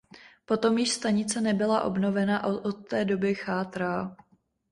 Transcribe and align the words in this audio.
Potom 0.45 0.77
již 0.77 0.91
stanice 0.91 1.41
nebyla 1.41 1.81
obnovena 1.83 2.37
a 2.37 2.47
od 2.47 2.71
té 2.87 3.05
doby 3.05 3.35
chátrá. 3.35 4.15